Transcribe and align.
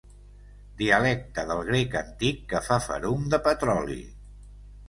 Dialecte 0.79 1.43
del 1.51 1.61
grec 1.69 1.97
antic 2.01 2.41
que 2.55 2.65
fa 2.71 2.81
ferum 2.89 3.31
de 3.35 3.41
petroli. 3.49 4.03